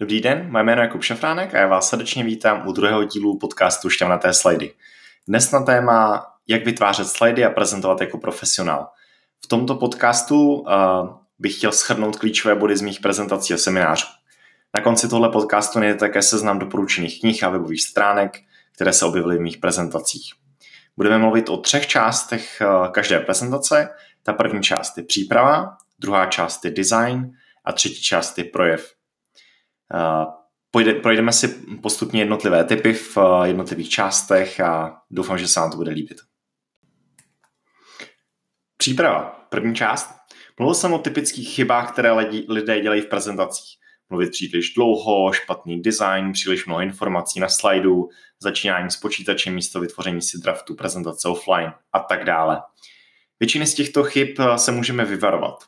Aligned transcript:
Dobrý 0.00 0.20
den, 0.20 0.50
moje 0.50 0.64
jméno 0.64 0.82
je 0.82 0.86
Jakub 0.86 1.02
Šafránek 1.02 1.54
a 1.54 1.58
já 1.58 1.66
vás 1.66 1.88
srdečně 1.88 2.24
vítám 2.24 2.68
u 2.68 2.72
druhého 2.72 3.04
dílu 3.04 3.38
podcastu 3.38 3.90
Šťavnaté 3.90 4.34
slidy. 4.34 4.74
Dnes 5.28 5.50
na 5.50 5.62
téma, 5.62 6.26
jak 6.48 6.64
vytvářet 6.64 7.08
slidy 7.08 7.44
a 7.44 7.50
prezentovat 7.50 8.00
jako 8.00 8.18
profesionál. 8.18 8.88
V 9.44 9.46
tomto 9.46 9.74
podcastu 9.74 10.52
uh, 10.52 10.68
bych 11.38 11.56
chtěl 11.56 11.72
shrnout 11.72 12.16
klíčové 12.16 12.54
body 12.54 12.76
z 12.76 12.80
mých 12.80 13.00
prezentací 13.00 13.54
a 13.54 13.56
seminářů. 13.56 14.06
Na 14.74 14.82
konci 14.82 15.08
tohle 15.08 15.28
podcastu 15.28 15.78
najdete 15.78 16.00
také 16.00 16.22
seznam 16.22 16.58
doporučených 16.58 17.20
knih 17.20 17.44
a 17.44 17.48
webových 17.48 17.82
stránek, 17.82 18.38
které 18.74 18.92
se 18.92 19.04
objevily 19.04 19.36
v 19.38 19.40
mých 19.40 19.58
prezentacích. 19.58 20.32
Budeme 20.96 21.18
mluvit 21.18 21.48
o 21.48 21.56
třech 21.56 21.86
částech 21.86 22.62
uh, 22.62 22.88
každé 22.88 23.20
prezentace. 23.20 23.88
Ta 24.22 24.32
první 24.32 24.62
část 24.62 24.98
je 24.98 25.04
příprava, 25.04 25.76
druhá 25.98 26.26
část 26.26 26.64
je 26.64 26.70
design 26.70 27.32
a 27.64 27.72
třetí 27.72 28.02
část 28.02 28.38
je 28.38 28.44
projev. 28.44 28.97
Pojde, 30.70 30.94
projdeme 30.94 31.32
si 31.32 31.48
postupně 31.82 32.20
jednotlivé 32.20 32.64
typy 32.64 32.92
v 32.92 33.18
eh, 33.18 33.48
jednotlivých 33.48 33.88
částech 33.88 34.60
a 34.60 35.02
doufám, 35.10 35.38
že 35.38 35.48
se 35.48 35.60
vám 35.60 35.70
to 35.70 35.76
bude 35.76 35.90
líbit. 35.90 36.16
Příprava. 38.76 39.46
První 39.50 39.74
část. 39.74 40.10
Mluvil 40.58 40.74
jsem 40.74 40.92
o 40.92 40.98
typických 40.98 41.48
chybách, 41.48 41.92
které 41.92 42.12
lidé 42.48 42.80
dělají 42.80 43.00
v 43.00 43.06
prezentacích. 43.06 43.78
Mluvit 44.10 44.30
příliš 44.30 44.74
dlouho, 44.74 45.32
špatný 45.32 45.82
design, 45.82 46.32
příliš 46.32 46.66
mnoho 46.66 46.80
informací 46.80 47.40
na 47.40 47.48
slajdu, 47.48 48.08
začínání 48.40 48.90
s 48.90 48.96
počítačem 48.96 49.54
místo 49.54 49.80
vytvoření 49.80 50.22
si 50.22 50.38
draftu, 50.38 50.74
prezentace 50.74 51.28
offline 51.28 51.72
a 51.92 51.98
tak 51.98 52.24
dále. 52.24 52.62
Většiny 53.40 53.66
z 53.66 53.74
těchto 53.74 54.04
chyb 54.04 54.28
eh, 54.38 54.58
se 54.58 54.72
můžeme 54.72 55.04
vyvarovat. 55.04 55.64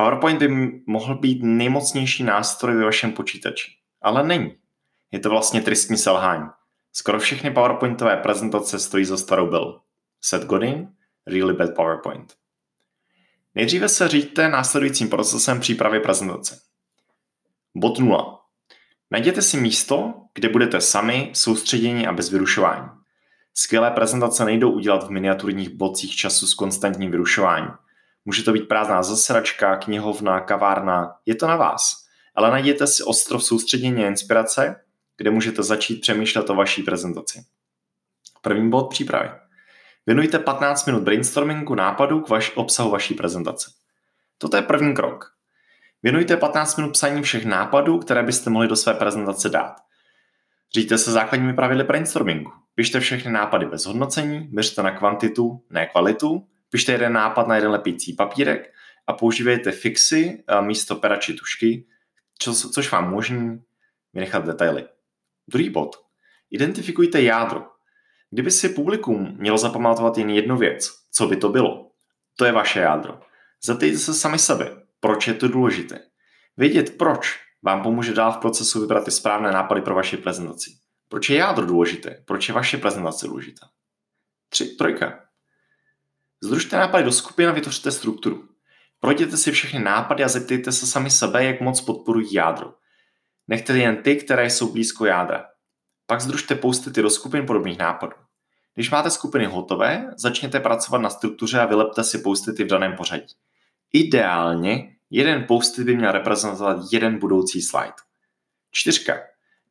PowerPoint 0.00 0.38
by 0.38 0.80
mohl 0.86 1.14
být 1.14 1.42
nejmocnější 1.42 2.24
nástroj 2.24 2.76
ve 2.76 2.84
vašem 2.84 3.12
počítači, 3.12 3.72
ale 4.02 4.26
není. 4.26 4.56
Je 5.10 5.18
to 5.18 5.30
vlastně 5.30 5.60
tristní 5.60 5.96
selhání. 5.96 6.48
Skoro 6.92 7.18
všechny 7.18 7.50
PowerPointové 7.50 8.16
prezentace 8.16 8.78
stojí 8.78 9.04
za 9.04 9.16
starou 9.16 9.50
byl. 9.50 9.80
Seth 10.20 10.46
Godin, 10.46 10.88
Really 11.26 11.54
Bad 11.54 11.74
PowerPoint. 11.76 12.34
Nejdříve 13.54 13.88
se 13.88 14.08
říďte 14.08 14.48
následujícím 14.48 15.08
procesem 15.08 15.60
přípravy 15.60 16.00
prezentace. 16.00 16.60
Bod 17.74 17.98
0. 17.98 18.40
Najděte 19.10 19.42
si 19.42 19.56
místo, 19.56 20.14
kde 20.34 20.48
budete 20.48 20.80
sami, 20.80 21.30
soustředěni 21.34 22.06
a 22.06 22.12
bez 22.12 22.30
vyrušování. 22.30 22.88
Skvělé 23.54 23.90
prezentace 23.90 24.44
nejdou 24.44 24.72
udělat 24.72 25.06
v 25.06 25.10
miniaturních 25.10 25.68
blocích 25.68 26.16
času 26.16 26.46
s 26.46 26.54
konstantním 26.54 27.10
vyrušováním– 27.10 27.70
Může 28.24 28.42
to 28.42 28.52
být 28.52 28.68
prázdná 28.68 29.02
zasračka, 29.02 29.76
knihovna, 29.76 30.40
kavárna, 30.40 31.12
je 31.26 31.34
to 31.34 31.46
na 31.46 31.56
vás. 31.56 31.92
Ale 32.34 32.50
najděte 32.50 32.86
si 32.86 33.02
ostrov 33.02 33.44
soustředění 33.44 34.04
a 34.04 34.08
inspirace, 34.08 34.84
kde 35.16 35.30
můžete 35.30 35.62
začít 35.62 36.00
přemýšlet 36.00 36.50
o 36.50 36.54
vaší 36.54 36.82
prezentaci. 36.82 37.44
První 38.42 38.70
bod 38.70 38.90
přípravy. 38.90 39.30
Věnujte 40.06 40.38
15 40.38 40.86
minut 40.86 41.02
brainstormingu 41.02 41.74
nápadu 41.74 42.20
k 42.20 42.28
vaš, 42.28 42.52
obsahu 42.54 42.90
vaší 42.90 43.14
prezentace. 43.14 43.70
Toto 44.38 44.56
je 44.56 44.62
první 44.62 44.94
krok. 44.94 45.32
Věnujte 46.02 46.36
15 46.36 46.76
minut 46.76 46.90
psaní 46.90 47.22
všech 47.22 47.44
nápadů, 47.44 47.98
které 47.98 48.22
byste 48.22 48.50
mohli 48.50 48.68
do 48.68 48.76
své 48.76 48.94
prezentace 48.94 49.48
dát. 49.48 49.76
Říďte 50.74 50.98
se 50.98 51.12
základními 51.12 51.54
pravidly 51.54 51.84
brainstormingu. 51.84 52.52
Pište 52.74 53.00
všechny 53.00 53.32
nápady 53.32 53.66
bez 53.66 53.86
hodnocení, 53.86 54.48
měřte 54.50 54.82
na 54.82 54.90
kvantitu, 54.90 55.64
ne 55.70 55.86
kvalitu 55.86 56.46
Pište 56.70 56.92
jeden 56.92 57.12
nápad 57.12 57.46
na 57.46 57.54
jeden 57.54 57.70
lepící 57.70 58.12
papírek 58.12 58.74
a 59.06 59.12
používejte 59.12 59.72
fixy 59.72 60.44
místo 60.60 60.96
pera 60.96 61.16
či 61.16 61.34
tušky, 61.34 61.86
čo, 62.38 62.54
což 62.54 62.92
vám 62.92 63.12
umožní 63.12 63.62
vynechat 64.14 64.46
detaily. 64.46 64.88
Druhý 65.48 65.70
bod. 65.70 65.96
Identifikujte 66.50 67.22
jádro. 67.22 67.66
Kdyby 68.30 68.50
si 68.50 68.68
publikum 68.68 69.36
mělo 69.38 69.58
zapamatovat 69.58 70.18
jen 70.18 70.30
jednu 70.30 70.56
věc, 70.56 70.90
co 71.12 71.26
by 71.26 71.36
to 71.36 71.48
bylo? 71.48 71.90
To 72.36 72.44
je 72.44 72.52
vaše 72.52 72.80
jádro. 72.80 73.20
Zeptejte 73.64 73.98
se 73.98 74.14
sami 74.14 74.38
sebe, 74.38 74.82
proč 75.00 75.28
je 75.28 75.34
to 75.34 75.48
důležité. 75.48 76.00
Vědět 76.56 76.96
proč 76.98 77.38
vám 77.62 77.82
pomůže 77.82 78.14
dál 78.14 78.32
v 78.32 78.36
procesu 78.36 78.80
vybrat 78.80 79.04
ty 79.04 79.10
správné 79.10 79.52
nápady 79.52 79.82
pro 79.82 79.94
vaši 79.94 80.16
prezentaci. 80.16 80.70
Proč 81.08 81.30
je 81.30 81.36
jádro 81.36 81.66
důležité? 81.66 82.22
Proč 82.24 82.48
je 82.48 82.54
vaše 82.54 82.78
prezentace 82.78 83.26
důležitá? 83.26 83.66
Tři, 84.48 84.66
trojka. 84.66 85.29
Združte 86.42 86.76
nápady 86.76 87.04
do 87.04 87.12
skupin 87.12 87.48
a 87.48 87.52
vytvořte 87.52 87.92
strukturu. 87.92 88.48
Projděte 89.00 89.36
si 89.36 89.52
všechny 89.52 89.78
nápady 89.78 90.24
a 90.24 90.28
zeptejte 90.28 90.72
se 90.72 90.86
sami 90.86 91.10
sebe, 91.10 91.44
jak 91.44 91.60
moc 91.60 91.80
podporují 91.80 92.32
jádro. 92.32 92.74
Nechte 93.48 93.78
jen 93.78 93.96
ty, 93.96 94.16
které 94.16 94.50
jsou 94.50 94.72
blízko 94.72 95.04
jádra. 95.04 95.44
Pak 96.06 96.20
združte 96.20 96.54
postity 96.54 97.02
do 97.02 97.10
skupin 97.10 97.46
podobných 97.46 97.78
nápadů. 97.78 98.16
Když 98.74 98.90
máte 98.90 99.10
skupiny 99.10 99.46
hotové, 99.46 100.14
začněte 100.16 100.60
pracovat 100.60 100.98
na 100.98 101.10
struktuře 101.10 101.60
a 101.60 101.66
vylepte 101.66 102.04
si 102.04 102.18
postity 102.18 102.64
v 102.64 102.66
daném 102.66 102.96
pořadí. 102.96 103.34
Ideálně 103.92 104.96
jeden 105.10 105.44
postit 105.44 105.86
by 105.86 105.96
měl 105.96 106.12
reprezentovat 106.12 106.76
jeden 106.92 107.18
budoucí 107.18 107.62
slide. 107.62 107.92
Čtyřka. 108.70 109.18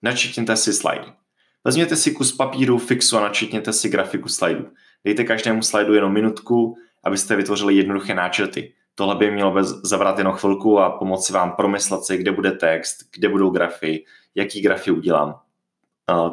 Načetněte 0.01 0.57
si 0.57 0.73
slidy. 0.73 1.13
Vezměte 1.63 1.95
si 1.95 2.11
kus 2.11 2.31
papíru, 2.31 2.77
fixu 2.77 3.17
a 3.17 3.21
načetněte 3.21 3.73
si 3.73 3.89
grafiku 3.89 4.29
slajdu. 4.29 4.71
Dejte 5.05 5.23
každému 5.23 5.61
slajdu 5.61 5.93
jenom 5.93 6.13
minutku, 6.13 6.77
abyste 7.03 7.35
vytvořili 7.35 7.75
jednoduché 7.75 8.13
náčrty. 8.13 8.73
Tohle 8.95 9.15
by 9.15 9.31
mělo 9.31 9.63
zabrat 9.63 10.17
jenom 10.17 10.33
chvilku 10.33 10.79
a 10.79 10.89
pomoci 10.89 11.33
vám 11.33 11.51
promyslet 11.51 12.03
si, 12.03 12.17
kde 12.17 12.31
bude 12.31 12.51
text, 12.51 12.97
kde 13.15 13.29
budou 13.29 13.49
grafy, 13.49 14.05
jaký 14.35 14.61
grafy 14.61 14.91
udělám, 14.91 15.39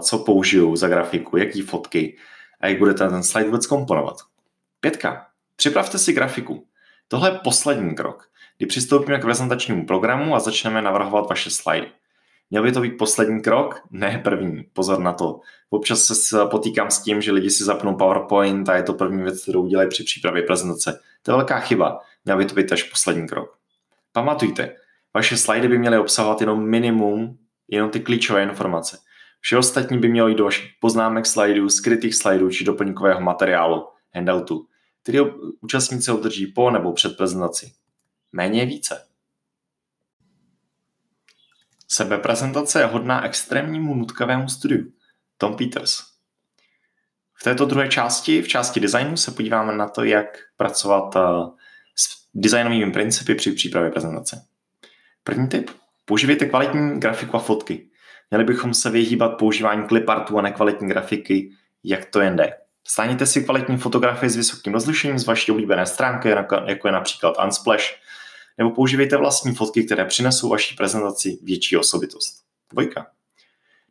co 0.00 0.19
použiju 0.19 0.76
za 0.76 0.88
grafiku, 0.88 1.37
jaký 1.37 1.62
fotky 1.62 2.16
a 2.60 2.69
jak 2.69 2.78
budete 2.78 3.09
ten 3.09 3.22
slide 3.22 3.47
vůbec 3.47 3.66
komponovat. 3.66 4.16
Pětka. 4.81 5.26
Připravte 5.56 5.99
si 5.99 6.12
grafiku. 6.12 6.66
Tohle 7.09 7.31
je 7.31 7.41
poslední 7.44 7.94
krok, 7.94 8.28
kdy 8.59 8.66
přistoupíme 8.66 9.19
k 9.19 9.22
prezentačnímu 9.22 9.87
programu 9.87 10.34
a 10.34 10.41
začneme 10.41 10.82
navrhovat 10.82 11.28
vaše 11.28 11.50
slidy. 11.50 11.87
Měl 12.51 12.62
by 12.62 12.73
to 12.73 12.81
být 12.81 12.99
poslední 12.99 13.43
krok, 13.43 13.83
ne 13.91 14.21
první. 14.25 14.65
Pozor 14.73 14.99
na 14.99 15.12
to. 15.12 15.41
Občas 15.71 16.05
se 16.05 16.47
potýkám 16.51 16.91
s 16.91 17.03
tím, 17.03 17.21
že 17.23 17.33
lidi 17.33 17.51
si 17.51 17.65
zapnou 17.65 17.97
PowerPoint 17.97 18.69
a 18.69 18.77
je 18.77 18.83
to 18.83 18.95
první 18.95 19.23
věc, 19.23 19.43
kterou 19.43 19.62
udělají 19.62 19.89
při 19.89 20.05
přípravě 20.05 20.43
prezentace. 20.43 21.01
To 21.23 21.31
je 21.31 21.37
velká 21.37 21.59
chyba. 21.59 22.01
Měl 22.25 22.37
by 22.37 22.45
to 22.45 22.55
být 22.55 22.73
až 22.73 22.83
poslední 22.83 23.29
krok. 23.29 23.56
Pamatujte, 24.12 24.77
vaše 25.15 25.37
slajdy 25.37 25.69
by 25.69 25.79
měly 25.79 25.99
obsahovat 25.99 26.41
jenom 26.41 26.69
minimum, 26.71 27.39
jenom 27.69 27.91
ty 27.91 28.01
klíčové 28.01 28.43
informace. 28.43 28.99
Vše 29.41 29.56
ostatní 29.56 29.99
by 29.99 30.09
mělo 30.09 30.29
jít 30.29 30.39
do 30.39 30.45
vašich 30.45 30.71
poznámek 30.81 31.27
slajdů, 31.27 31.69
skrytých 31.69 32.15
slajdů 32.15 32.51
či 32.51 32.65
doplňkového 32.65 33.21
materiálu, 33.21 33.87
handoutu, 34.15 34.67
který 35.03 35.19
účastníci 35.61 36.11
obdrží 36.11 36.47
po 36.47 36.71
nebo 36.71 36.93
před 36.93 37.17
prezentací. 37.17 37.73
Méně 38.33 38.61
je 38.61 38.67
více. 38.67 39.06
Sebeprezentace 41.89 42.81
je 42.81 42.87
hodná 42.87 43.25
extrémnímu 43.25 43.95
nutkavému 43.95 44.49
studiu. 44.49 44.93
Tom 45.39 45.57
Peters. 45.57 45.99
V 47.41 47.45
této 47.45 47.65
druhé 47.65 47.89
části, 47.89 48.43
v 48.43 48.49
části 48.49 48.81
designu, 48.81 49.17
se 49.17 49.31
podíváme 49.31 49.77
na 49.77 49.89
to, 49.89 50.05
jak 50.05 50.27
pracovat 50.57 51.17
eh, 51.17 51.21
s 51.97 52.05
designovými 52.35 52.93
principy 52.93 53.35
při 53.35 53.53
přípravě 53.53 53.91
prezentace. 53.91 54.47
První 55.25 55.49
tip. 55.49 55.71
Používejte 56.05 56.47
kvalitní 56.47 57.01
grafiku 57.01 57.37
a 57.37 57.41
fotky. 57.41 57.91
Měli 58.31 58.45
bychom 58.45 58.75
se 58.75 58.91
vyhýbat 58.91 59.39
používání 59.39 59.89
clipartu 59.89 60.39
a 60.39 60.43
nekvalitní 60.43 60.89
grafiky, 60.89 61.51
jak 61.85 62.05
to 62.05 62.21
jen 62.21 62.37
jde. 62.37 62.53
Stáhněte 62.87 63.27
si 63.27 63.45
kvalitní 63.45 63.77
fotografie 63.77 64.31
s 64.31 64.37
vysokým 64.37 64.73
rozlišením 64.73 65.19
z 65.19 65.27
vaší 65.27 65.53
oblíbené 65.53 65.87
stránky, 65.87 66.29
jako 66.67 66.89
je 66.89 66.93
například 66.93 67.35
Unsplash, 67.45 67.85
nebo 68.58 68.70
používejte 68.70 69.17
vlastní 69.17 69.55
fotky, 69.55 69.85
které 69.85 70.05
přinesou 70.05 70.49
vaší 70.49 70.76
prezentaci 70.76 71.38
větší 71.43 71.76
osobitost. 71.76 72.43
Dvojka. 72.73 73.06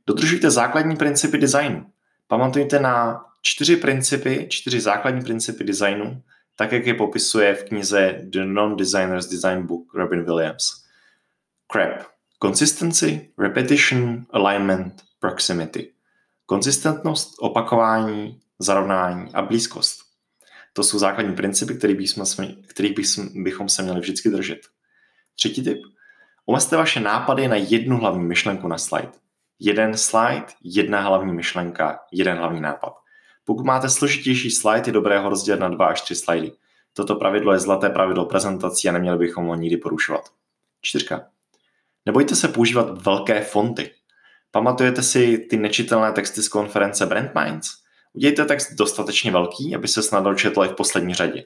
Dodržujte 0.07 0.51
základní 0.51 0.95
principy 0.95 1.37
designu. 1.37 1.85
Pamatujte 2.27 2.79
na 2.79 3.25
čtyři 3.41 3.75
principy, 3.75 4.47
čtyři 4.49 4.81
základní 4.81 5.21
principy 5.21 5.63
designu, 5.63 6.21
tak 6.55 6.71
jak 6.71 6.85
je 6.85 6.93
popisuje 6.93 7.55
v 7.55 7.63
knize 7.63 8.21
The 8.23 8.45
Non-Designer's 8.45 9.29
Design 9.29 9.67
Book 9.67 9.93
Robin 9.93 10.23
Williams. 10.23 10.83
CRAP. 11.71 12.05
Consistency, 12.43 13.29
repetition, 13.37 14.25
alignment, 14.29 15.01
proximity. 15.19 15.91
Konzistentnost, 16.45 17.35
opakování, 17.39 18.39
zarovnání 18.59 19.33
a 19.33 19.41
blízkost. 19.41 20.04
To 20.75 20.83
jsou 20.83 20.99
základní 20.99 21.35
principy, 21.35 21.73
který 21.73 21.93
bychom, 21.93 22.25
kterých 22.67 22.93
bychom 23.33 23.69
se 23.69 23.83
měli 23.83 23.99
vždycky 23.99 24.29
držet. 24.29 24.59
Třetí 25.35 25.63
tip. 25.63 25.81
Omezte 26.45 26.77
vaše 26.77 26.99
nápady 26.99 27.47
na 27.47 27.55
jednu 27.55 27.97
hlavní 27.97 28.23
myšlenku 28.23 28.67
na 28.67 28.77
slide. 28.77 29.11
Jeden 29.59 29.97
slide, 29.97 30.45
jedna 30.63 31.01
hlavní 31.01 31.33
myšlenka, 31.33 31.99
jeden 32.11 32.37
hlavní 32.37 32.61
nápad. 32.61 32.93
Pokud 33.45 33.65
máte 33.65 33.89
složitější 33.89 34.51
slide, 34.51 34.83
je 34.85 34.93
dobré 34.93 35.19
ho 35.19 35.29
rozdělit 35.29 35.59
na 35.59 35.69
dva 35.69 35.87
až 35.87 36.01
tři 36.01 36.15
slidy. 36.15 36.51
Toto 36.93 37.15
pravidlo 37.15 37.53
je 37.53 37.59
zlaté 37.59 37.89
pravidlo 37.89 38.25
prezentací 38.25 38.89
a 38.89 38.91
neměli 38.91 39.17
bychom 39.17 39.45
ho 39.45 39.55
nikdy 39.55 39.77
porušovat. 39.77 40.29
Čtyřka. 40.81 41.27
Nebojte 42.05 42.35
se 42.35 42.47
používat 42.47 43.01
velké 43.05 43.41
fonty. 43.41 43.91
Pamatujete 44.51 45.03
si 45.03 45.37
ty 45.37 45.57
nečitelné 45.57 46.11
texty 46.11 46.41
z 46.41 46.49
konference 46.49 47.05
Brand 47.05 47.31
Minds? 47.35 47.84
Udějte 48.15 48.45
text 48.45 48.73
dostatečně 48.73 49.31
velký, 49.31 49.75
aby 49.75 49.87
se 49.87 50.03
snadno 50.03 50.35
četl 50.35 50.63
i 50.63 50.67
v 50.67 50.75
poslední 50.75 51.13
řadě. 51.13 51.45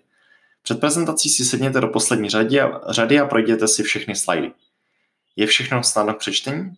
Před 0.64 0.80
prezentací 0.80 1.30
si 1.30 1.46
sedněte 1.46 1.82
do 1.82 1.88
poslední 1.88 2.30
řady 2.30 2.62
a, 2.62 2.82
řady 2.90 3.20
a 3.20 3.26
projděte 3.26 3.68
si 3.68 3.84
všechny 3.84 4.16
slajdy. 4.16 4.52
Je 5.36 5.48
všechno 5.48 5.84
snadno 5.84 6.14
k 6.14 6.18
přečtení? 6.18 6.72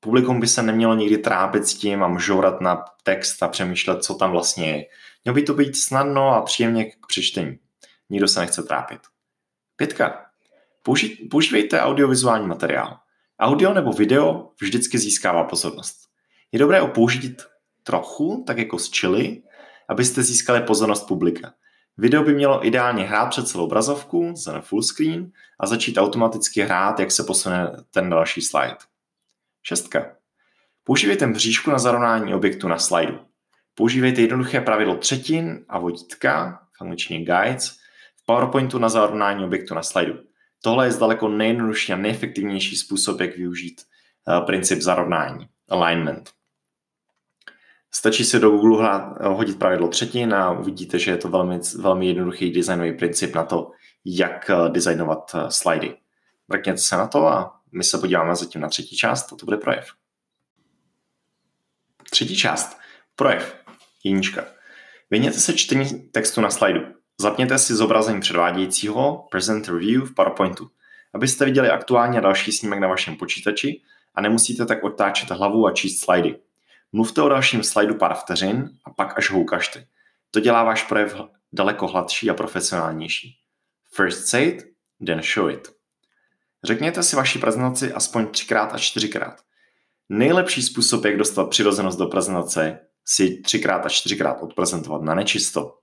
Publikum 0.00 0.40
by 0.40 0.46
se 0.46 0.62
nemělo 0.62 0.94
nikdy 0.94 1.18
trápit 1.18 1.66
s 1.66 1.74
tím 1.74 2.02
a 2.02 2.08
mžourat 2.08 2.60
na 2.60 2.84
text 3.02 3.42
a 3.42 3.48
přemýšlet, 3.48 4.04
co 4.04 4.14
tam 4.14 4.30
vlastně 4.30 4.70
je. 4.70 4.84
Mělo 5.24 5.34
by 5.34 5.42
to 5.42 5.54
být 5.54 5.76
snadno 5.76 6.28
a 6.28 6.42
příjemně 6.42 6.84
k 6.84 7.06
přečtení. 7.06 7.58
Nikdo 8.10 8.28
se 8.28 8.40
nechce 8.40 8.62
trápit. 8.62 9.00
Pětka. 9.76 10.26
Použi- 10.84 11.28
používejte 11.30 11.80
audiovizuální 11.80 12.46
materiál. 12.46 12.98
Audio 13.40 13.74
nebo 13.74 13.92
video 13.92 14.50
vždycky 14.60 14.98
získává 14.98 15.44
pozornost. 15.44 15.96
Je 16.52 16.58
dobré 16.58 16.80
použít 16.86 17.42
trochu, 17.82 18.44
tak 18.46 18.58
jako 18.58 18.78
z 18.78 18.90
chili, 19.00 19.42
abyste 19.88 20.22
získali 20.22 20.60
pozornost 20.60 21.06
publika. 21.06 21.54
Video 21.98 22.22
by 22.22 22.34
mělo 22.34 22.66
ideálně 22.66 23.04
hrát 23.04 23.26
před 23.26 23.48
celou 23.48 23.64
obrazovku, 23.64 24.32
za 24.36 24.60
full 24.60 24.82
screen 24.82 25.32
a 25.60 25.66
začít 25.66 25.98
automaticky 25.98 26.62
hrát, 26.62 27.00
jak 27.00 27.10
se 27.10 27.24
posune 27.24 27.76
ten 27.90 28.10
další 28.10 28.40
slide. 28.40 28.76
Šestka. 29.62 30.16
Používejte 30.84 31.26
mřížku 31.26 31.70
na 31.70 31.78
zarovnání 31.78 32.34
objektu 32.34 32.68
na 32.68 32.78
slajdu. 32.78 33.18
Používejte 33.74 34.20
jednoduché 34.20 34.60
pravidlo 34.60 34.96
třetin 34.96 35.64
a 35.68 35.78
vodítka, 35.78 36.62
v 36.78 36.82
angličtině 36.82 37.24
guides, 37.24 37.70
v 38.16 38.26
PowerPointu 38.26 38.78
na 38.78 38.88
zarovnání 38.88 39.44
objektu 39.44 39.74
na 39.74 39.82
slajdu. 39.82 40.14
Tohle 40.62 40.86
je 40.86 40.92
zdaleko 40.92 41.28
nejjednodušší 41.28 41.92
a 41.92 41.96
nejefektivnější 41.96 42.76
způsob, 42.76 43.20
jak 43.20 43.36
využít 43.36 43.82
uh, 44.28 44.46
princip 44.46 44.80
zarovnání, 44.80 45.48
alignment. 45.68 46.30
Stačí 47.94 48.24
si 48.24 48.40
do 48.40 48.50
Google 48.50 49.14
hodit 49.20 49.58
pravidlo 49.58 49.88
třetin 49.88 50.34
a 50.34 50.50
uvidíte, 50.50 50.98
že 50.98 51.10
je 51.10 51.16
to 51.16 51.28
velmi, 51.28 51.60
velmi 51.78 52.06
jednoduchý 52.06 52.50
designový 52.50 52.92
princip 52.92 53.34
na 53.34 53.44
to, 53.44 53.70
jak 54.04 54.50
uh, 54.50 54.68
designovat 54.68 55.36
slidy. 55.48 55.96
Mrkněte 56.48 56.78
se 56.78 56.96
na 56.96 57.06
to 57.06 57.26
a 57.26 57.60
my 57.72 57.84
se 57.84 57.98
podíváme 57.98 58.36
zatím 58.36 58.60
na 58.60 58.68
třetí 58.68 58.96
část, 58.96 59.32
a 59.32 59.36
to 59.36 59.44
bude 59.44 59.56
projev. 59.56 59.86
Třetí 62.10 62.36
část. 62.36 62.78
Projev. 63.16 63.56
Jednička. 64.04 64.44
Věněte 65.10 65.38
se 65.38 65.52
čtení 65.52 65.84
textu 66.00 66.40
na 66.40 66.50
slajdu. 66.50 66.80
Zapněte 67.20 67.58
si 67.58 67.74
zobrazení 67.74 68.20
předvádějícího 68.20 69.26
Present 69.30 69.68
Review 69.68 70.04
v 70.04 70.14
PowerPointu, 70.14 70.70
abyste 71.14 71.44
viděli 71.44 71.70
aktuálně 71.70 72.20
další 72.20 72.52
snímek 72.52 72.80
na 72.80 72.88
vašem 72.88 73.16
počítači 73.16 73.82
a 74.14 74.20
nemusíte 74.20 74.66
tak 74.66 74.84
otáčet 74.84 75.30
hlavu 75.30 75.66
a 75.66 75.72
číst 75.72 76.00
slajdy. 76.00 76.38
Mluvte 76.92 77.22
o 77.22 77.28
dalším 77.28 77.62
slajdu 77.62 77.94
pár 77.94 78.14
vteřin 78.14 78.70
a 78.84 78.90
pak 78.90 79.18
až 79.18 79.30
ho 79.30 79.40
ukažte. 79.40 79.86
To 80.30 80.40
dělá 80.40 80.64
váš 80.64 80.82
projev 80.82 81.16
daleko 81.52 81.86
hladší 81.86 82.30
a 82.30 82.34
profesionálnější. 82.34 83.36
First 83.94 84.26
say 84.26 84.48
it, 84.48 84.64
then 85.06 85.22
show 85.34 85.50
it. 85.50 85.68
Řekněte 86.64 87.02
si 87.02 87.16
vaši 87.16 87.38
prezentaci 87.38 87.92
aspoň 87.92 88.26
třikrát 88.26 88.74
a 88.74 88.78
čtyřikrát. 88.78 89.40
Nejlepší 90.08 90.62
způsob, 90.62 91.04
jak 91.04 91.16
dostat 91.16 91.50
přirozenost 91.50 91.98
do 91.98 92.06
prezentace, 92.06 92.78
si 93.04 93.40
třikrát 93.40 93.86
a 93.86 93.88
čtyřikrát 93.88 94.42
odprezentovat 94.42 95.02
na 95.02 95.14
nečisto. 95.14 95.78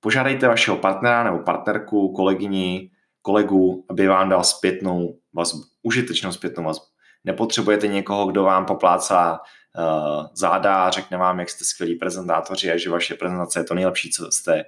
Požádejte 0.00 0.48
vašeho 0.48 0.76
partnera 0.76 1.24
nebo 1.24 1.38
partnerku, 1.38 2.12
kolegyni, 2.12 2.90
kolegu, 3.22 3.86
aby 3.90 4.06
vám 4.06 4.28
dal 4.28 4.44
zpětnou 4.44 5.18
vazbu, 5.32 5.60
užitečnou 5.82 6.32
zpětnou 6.32 6.64
vazbu. 6.64 6.84
Nepotřebujete 7.24 7.86
někoho, 7.88 8.26
kdo 8.26 8.42
vám 8.42 8.66
poplácá 8.66 9.40
záda 10.32 10.84
a 10.84 10.90
řekne 10.90 11.18
vám, 11.18 11.40
jak 11.40 11.50
jste 11.50 11.64
skvělí 11.64 11.94
prezentátoři 11.94 12.72
a 12.72 12.76
že 12.76 12.90
vaše 12.90 13.14
prezentace 13.14 13.60
je 13.60 13.64
to 13.64 13.74
nejlepší, 13.74 14.10
co, 14.10 14.32
jste, 14.32 14.64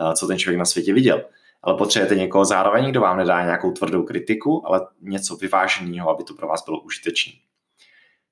uh, 0.00 0.12
co 0.12 0.26
ten 0.26 0.38
člověk 0.38 0.58
na 0.58 0.64
světě 0.64 0.94
viděl. 0.94 1.24
Ale 1.62 1.76
potřebujete 1.76 2.14
někoho 2.14 2.44
zároveň, 2.44 2.90
kdo 2.90 3.00
vám 3.00 3.16
nedá 3.16 3.44
nějakou 3.44 3.72
tvrdou 3.72 4.02
kritiku, 4.02 4.66
ale 4.66 4.86
něco 5.00 5.36
vyváženého, 5.36 6.10
aby 6.10 6.24
to 6.24 6.34
pro 6.34 6.48
vás 6.48 6.64
bylo 6.64 6.80
užitečné. 6.80 7.32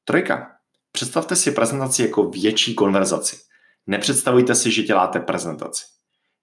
Trojka. 0.05 0.57
Představte 0.93 1.37
si 1.37 1.51
prezentaci 1.51 2.03
jako 2.03 2.25
větší 2.25 2.75
konverzaci. 2.75 3.37
Nepředstavujte 3.87 4.55
si, 4.55 4.71
že 4.71 4.83
děláte 4.83 5.21
prezentaci. 5.21 5.85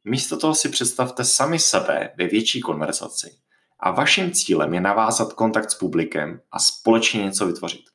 Místo 0.04 0.38
toho 0.38 0.56
si 0.56 0.70
představte 0.70 1.26
sami 1.26 1.60
sebe 1.60 2.14
ve 2.18 2.28
větší 2.28 2.62
konverzaci 2.62 3.32
a 3.80 3.92
vaším 3.92 4.32
cílem 4.32 4.74
je 4.74 4.82
navázat 4.82 5.34
kontakt 5.34 5.72
s 5.72 5.76
publikem 5.76 6.42
a 6.52 6.60
společně 6.60 7.24
něco 7.24 7.48
vytvořit. 7.48 7.89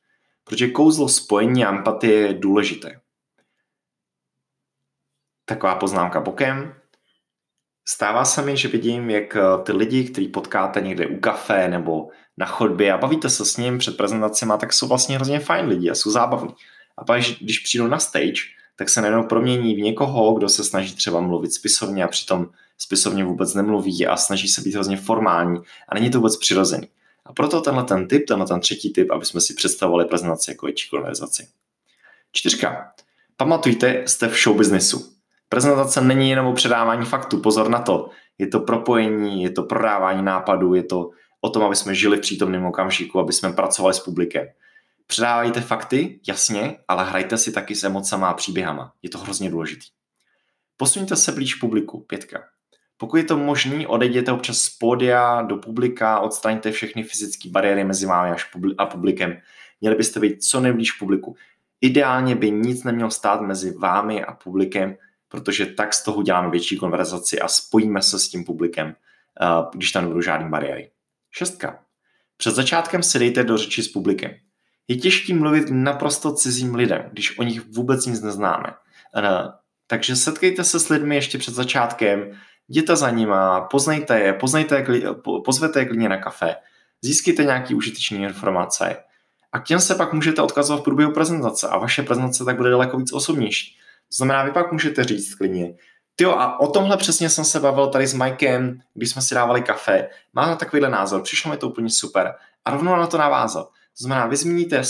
Protože 0.49 0.67
kouzlo 0.67 1.09
spojení 1.09 1.65
a 1.65 1.69
empatie 1.69 2.13
je 2.13 2.33
důležité. 2.33 3.01
Taková 5.45 5.75
poznámka 5.75 6.19
bokem. 6.19 6.75
Stává 7.87 8.25
se 8.25 8.41
mi, 8.41 8.57
že 8.57 8.67
vidím, 8.67 9.09
jak 9.09 9.35
eh, 9.35 9.41
ty 9.63 9.71
lidi, 9.71 10.03
který 10.03 10.27
potkáte 10.27 10.81
někde 10.81 11.07
u 11.07 11.19
kafe 11.19 11.67
nebo 11.67 12.09
na 12.37 12.45
chodbě 12.45 12.93
a 12.93 12.97
bavíte 12.97 13.29
se 13.29 13.45
s 13.45 13.57
ním 13.57 13.77
před 13.77 13.97
prezentacemi, 13.97 14.53
tak 14.59 14.73
jsou 14.73 14.87
vlastně 14.87 15.15
hrozně 15.15 15.39
fajn 15.39 15.65
lidi 15.65 15.89
a 15.89 15.95
jsou 15.95 16.11
zábavní. 16.11 16.53
A 16.97 17.03
pak, 17.03 17.21
když 17.41 17.59
přijdou 17.59 17.87
na 17.87 17.99
stage, 17.99 18.41
tak 18.75 18.89
se 18.89 19.01
najednou 19.01 19.23
promění 19.23 19.75
v 19.75 19.81
někoho, 19.81 20.33
kdo 20.33 20.49
se 20.49 20.63
snaží 20.63 20.95
třeba 20.95 21.21
mluvit 21.21 21.53
spisovně 21.53 22.03
a 22.03 22.07
přitom 22.07 22.49
spisovně 22.77 23.23
vůbec 23.23 23.53
nemluví 23.53 24.07
a 24.07 24.17
snaží 24.17 24.47
se 24.47 24.61
být 24.61 24.73
hrozně 24.73 24.97
formální 24.97 25.59
a 25.89 25.95
není 25.95 26.09
to 26.09 26.17
vůbec 26.17 26.37
přirozený. 26.37 26.87
A 27.25 27.33
proto 27.33 27.61
tenhle 27.61 27.83
ten 27.83 28.07
typ, 28.07 28.27
tenhle 28.27 28.47
ten 28.47 28.59
třetí 28.59 28.93
typ, 28.93 29.11
aby 29.11 29.25
jsme 29.25 29.41
si 29.41 29.53
představovali 29.53 30.05
prezentaci 30.05 30.51
jako 30.51 30.65
větší 30.65 30.89
konverzaci. 30.89 31.47
Čtyřka. 32.31 32.91
Pamatujte, 33.37 34.03
jste 34.05 34.27
v 34.27 34.43
show 34.43 34.57
businessu. 34.57 35.13
Prezentace 35.49 36.01
není 36.01 36.29
jenom 36.29 36.45
o 36.45 36.53
předávání 36.53 37.05
faktů, 37.05 37.39
pozor 37.39 37.69
na 37.69 37.79
to. 37.79 38.09
Je 38.37 38.47
to 38.47 38.59
propojení, 38.59 39.43
je 39.43 39.49
to 39.49 39.63
prodávání 39.63 40.23
nápadů, 40.23 40.73
je 40.73 40.83
to 40.83 41.09
o 41.41 41.49
tom, 41.49 41.63
aby 41.63 41.75
jsme 41.75 41.95
žili 41.95 42.17
v 42.17 42.21
přítomném 42.21 42.65
okamžiku, 42.65 43.19
aby 43.19 43.33
jsme 43.33 43.53
pracovali 43.53 43.93
s 43.93 43.99
publikem. 43.99 44.47
Předávajte 45.07 45.61
fakty, 45.61 46.19
jasně, 46.27 46.77
ale 46.87 47.05
hrajte 47.05 47.37
si 47.37 47.51
taky 47.51 47.75
s 47.75 47.83
emocama 47.83 48.29
a 48.29 48.33
příběhama. 48.33 48.93
Je 49.01 49.09
to 49.09 49.17
hrozně 49.17 49.49
důležitý. 49.49 49.87
Posuňte 50.77 51.15
se 51.15 51.31
blíž 51.31 51.55
publiku, 51.55 51.99
pětka. 51.99 52.43
Pokud 52.97 53.17
je 53.17 53.23
to 53.23 53.37
možný, 53.37 53.87
odejděte 53.87 54.31
občas 54.31 54.57
z 54.57 54.69
pódia 54.77 55.41
do 55.41 55.57
publika, 55.57 56.19
odstraňte 56.19 56.71
všechny 56.71 57.03
fyzické 57.03 57.49
bariéry 57.49 57.83
mezi 57.83 58.05
vámi 58.05 58.35
a 58.77 58.85
publikem. 58.85 59.37
Měli 59.81 59.95
byste 59.95 60.19
být 60.19 60.43
co 60.43 60.59
nejblíž 60.59 60.91
publiku. 60.91 61.35
Ideálně 61.81 62.35
by 62.35 62.51
nic 62.51 62.83
nemělo 62.83 63.11
stát 63.11 63.41
mezi 63.41 63.77
vámi 63.77 64.25
a 64.25 64.33
publikem, 64.33 64.95
protože 65.27 65.65
tak 65.65 65.93
z 65.93 66.03
toho 66.03 66.23
děláme 66.23 66.49
větší 66.49 66.77
konverzaci 66.77 67.39
a 67.39 67.47
spojíme 67.47 68.01
se 68.01 68.19
s 68.19 68.29
tím 68.29 68.43
publikem, 68.43 68.95
eh, 69.41 69.45
když 69.73 69.91
tam 69.91 70.03
nebudou 70.03 70.21
žádné 70.21 70.49
bariéry. 70.49 70.91
Šestka. 71.31 71.79
Před 72.37 72.55
začátkem 72.55 73.03
se 73.03 73.19
dejte 73.19 73.43
do 73.43 73.57
řeči 73.57 73.83
s 73.83 73.87
publikem. 73.87 74.31
Je 74.87 74.95
těžký 74.95 75.33
mluvit 75.33 75.65
naprosto 75.69 76.33
cizím 76.33 76.75
lidem, 76.75 77.09
když 77.11 77.39
o 77.39 77.43
nich 77.43 77.67
vůbec 77.67 78.05
nic 78.05 78.21
neznáme. 78.21 78.73
Eh, 79.17 79.51
takže 79.87 80.15
setkejte 80.15 80.63
se 80.63 80.79
s 80.79 80.89
lidmi 80.89 81.15
ještě 81.15 81.37
před 81.37 81.53
začátkem, 81.53 82.31
jděte 82.67 82.95
za 82.95 83.09
nima, 83.09 83.61
poznejte 83.61 84.19
je, 84.19 84.33
poznejte 84.33 84.75
je, 84.75 84.85
pozvete 85.45 85.79
je 85.79 85.85
klidně 85.85 86.09
na 86.09 86.17
kafe, 86.17 86.55
získejte 87.01 87.43
nějaké 87.43 87.75
užitečné 87.75 88.17
informace 88.17 88.97
a 89.51 89.59
k 89.59 89.63
těm 89.63 89.79
se 89.79 89.95
pak 89.95 90.13
můžete 90.13 90.41
odkazovat 90.41 90.81
v 90.81 90.83
průběhu 90.83 91.11
prezentace 91.11 91.67
a 91.67 91.77
vaše 91.77 92.03
prezentace 92.03 92.45
tak 92.45 92.57
bude 92.57 92.69
daleko 92.69 92.97
víc 92.97 93.13
osobnější. 93.13 93.77
To 94.09 94.15
znamená, 94.15 94.43
vy 94.43 94.51
pak 94.51 94.71
můžete 94.71 95.03
říct 95.03 95.35
klidně, 95.35 95.73
Jo, 96.21 96.31
a 96.31 96.59
o 96.59 96.67
tomhle 96.67 96.97
přesně 96.97 97.29
jsem 97.29 97.45
se 97.45 97.59
bavil 97.59 97.87
tady 97.87 98.07
s 98.07 98.13
Mikem, 98.13 98.79
když 98.93 99.09
jsme 99.09 99.21
si 99.21 99.35
dávali 99.35 99.61
kafe. 99.61 100.09
Mám 100.33 100.49
na 100.49 100.55
takovýhle 100.55 100.89
názor, 100.89 101.21
přišlo 101.21 101.51
mi 101.51 101.57
to 101.57 101.69
úplně 101.69 101.89
super. 101.89 102.33
A 102.65 102.71
rovnou 102.71 102.95
na 102.95 103.07
to 103.07 103.17
navázat. 103.17 103.67
To 103.67 104.03
znamená, 104.03 104.27
vy 104.27 104.35
zmíníte 104.35 104.81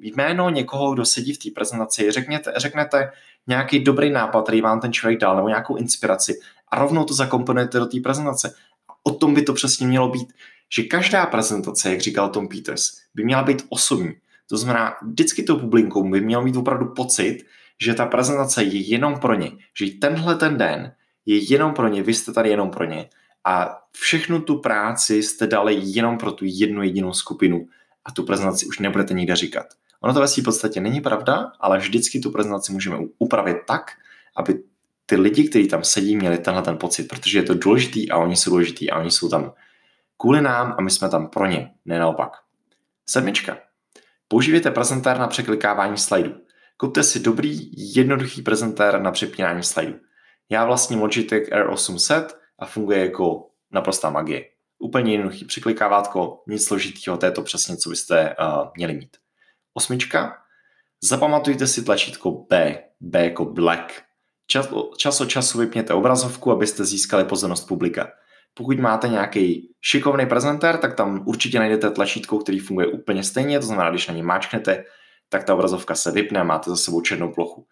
jméno 0.00 0.50
někoho, 0.50 0.94
kdo 0.94 1.04
sedí 1.04 1.32
v 1.32 1.38
té 1.38 1.48
prezentaci, 1.54 2.10
řekněte, 2.10 2.52
řeknete 2.56 3.12
nějaký 3.46 3.80
dobrý 3.80 4.10
nápad, 4.10 4.42
který 4.42 4.60
vám 4.60 4.80
ten 4.80 4.92
člověk 4.92 5.20
dal, 5.20 5.36
nebo 5.36 5.48
nějakou 5.48 5.76
inspiraci 5.76 6.40
a 6.72 6.78
rovnou 6.78 7.04
to 7.04 7.14
zakomponujete 7.14 7.78
do 7.78 7.86
té 7.86 8.00
prezentace. 8.00 8.54
A 8.88 8.92
o 9.02 9.10
tom 9.10 9.34
by 9.34 9.42
to 9.42 9.52
přesně 9.52 9.86
mělo 9.86 10.08
být, 10.08 10.32
že 10.74 10.82
každá 10.82 11.26
prezentace, 11.26 11.90
jak 11.90 12.00
říkal 12.00 12.28
Tom 12.28 12.48
Peters, 12.48 12.92
by 13.14 13.24
měla 13.24 13.42
být 13.42 13.66
osobní. 13.68 14.12
To 14.48 14.56
znamená, 14.56 14.94
vždycky 15.02 15.42
to 15.42 15.56
publikum 15.56 16.10
by 16.10 16.20
mělo 16.20 16.42
mít 16.42 16.56
opravdu 16.56 16.86
pocit, 16.86 17.38
že 17.80 17.94
ta 17.94 18.06
prezentace 18.06 18.62
je 18.62 18.80
jenom 18.80 19.18
pro 19.18 19.34
ně, 19.34 19.50
že 19.78 19.86
tenhle 20.00 20.34
ten 20.34 20.56
den 20.56 20.92
je 21.26 21.52
jenom 21.52 21.72
pro 21.74 21.88
ně, 21.88 22.02
vy 22.02 22.14
jste 22.14 22.32
tady 22.32 22.50
jenom 22.50 22.70
pro 22.70 22.84
ně 22.84 23.08
a 23.44 23.78
všechnu 23.90 24.40
tu 24.40 24.58
práci 24.58 25.22
jste 25.22 25.46
dali 25.46 25.80
jenom 25.80 26.18
pro 26.18 26.32
tu 26.32 26.44
jednu 26.48 26.82
jedinou 26.82 27.12
skupinu 27.12 27.68
a 28.04 28.12
tu 28.12 28.22
prezentaci 28.22 28.66
už 28.66 28.78
nebudete 28.78 29.14
nikde 29.14 29.36
říkat. 29.36 29.66
Ono 30.00 30.14
to 30.14 30.20
ve 30.20 30.28
své 30.28 30.42
podstatě 30.42 30.80
není 30.80 31.00
pravda, 31.00 31.52
ale 31.60 31.78
vždycky 31.78 32.20
tu 32.20 32.30
prezentaci 32.30 32.72
můžeme 32.72 32.96
upravit 33.18 33.56
tak, 33.66 33.90
aby 34.36 34.62
ty 35.12 35.16
lidi, 35.16 35.48
kteří 35.48 35.68
tam 35.68 35.84
sedí, 35.84 36.16
měli 36.16 36.38
tenhle 36.38 36.62
ten 36.62 36.78
pocit, 36.78 37.08
protože 37.08 37.38
je 37.38 37.42
to 37.42 37.54
důležitý 37.54 38.10
a 38.10 38.18
oni 38.18 38.36
jsou 38.36 38.50
důležitý 38.50 38.90
a 38.90 38.98
oni 38.98 39.10
jsou 39.10 39.28
tam 39.28 39.52
kvůli 40.16 40.40
nám 40.40 40.74
a 40.78 40.82
my 40.82 40.90
jsme 40.90 41.08
tam 41.08 41.28
pro 41.28 41.46
ně, 41.46 41.70
ne 41.84 41.98
naopak. 41.98 42.32
Sedmička. 43.06 43.58
Používejte 44.28 44.70
prezentér 44.70 45.18
na 45.18 45.26
překlikávání 45.26 45.98
slajdů. 45.98 46.34
Kupte 46.76 47.02
si 47.02 47.20
dobrý, 47.20 47.70
jednoduchý 47.96 48.42
prezentér 48.42 49.00
na 49.00 49.10
přepínání 49.10 49.62
slajdů. 49.62 49.94
Já 50.50 50.64
vlastním 50.64 51.00
Logitech 51.00 51.48
R800 51.48 52.26
a 52.58 52.66
funguje 52.66 52.98
jako 52.98 53.48
naprostá 53.70 54.10
magie. 54.10 54.44
Úplně 54.78 55.12
jednoduchý 55.12 55.44
překlikávátko, 55.44 56.42
nic 56.48 56.64
složitého, 56.64 57.16
to 57.16 57.26
je 57.26 57.32
to 57.32 57.42
přesně, 57.42 57.76
co 57.76 57.90
byste 57.90 58.36
uh, 58.40 58.68
měli 58.76 58.94
mít. 58.94 59.16
Osmička. 59.74 60.36
Zapamatujte 61.02 61.66
si 61.66 61.84
tlačítko 61.84 62.30
B, 62.30 62.78
B 63.00 63.24
jako 63.24 63.44
black. 63.44 64.11
Čas, 64.46 64.68
čas 64.96 65.20
od 65.20 65.28
času 65.28 65.58
vypněte 65.58 65.94
obrazovku, 65.94 66.52
abyste 66.52 66.84
získali 66.84 67.24
pozornost 67.24 67.64
publika. 67.64 68.10
Pokud 68.54 68.78
máte 68.78 69.08
nějaký 69.08 69.74
šikovný 69.80 70.26
prezentér, 70.26 70.78
tak 70.78 70.94
tam 70.94 71.22
určitě 71.26 71.58
najdete 71.58 71.90
tlačítko, 71.90 72.38
který 72.38 72.58
funguje 72.58 72.86
úplně 72.86 73.24
stejně, 73.24 73.60
to 73.60 73.66
znamená, 73.66 73.90
když 73.90 74.08
na 74.08 74.14
něj 74.14 74.22
máčknete, 74.22 74.84
tak 75.28 75.44
ta 75.44 75.54
obrazovka 75.54 75.94
se 75.94 76.10
vypne 76.10 76.40
a 76.40 76.44
máte 76.44 76.70
za 76.70 76.76
sebou 76.76 77.00
černou 77.00 77.32
plochu. 77.32 77.66